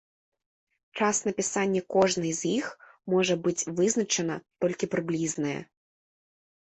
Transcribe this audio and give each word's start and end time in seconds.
Час 1.01 1.19
напісання 1.27 1.81
кожнай 1.95 2.33
з 2.39 2.53
іх 2.57 2.71
можа 3.17 3.35
быць 3.47 3.67
вызначана 3.81 4.41
толькі 4.67 4.85
прыблізнае. 4.95 5.59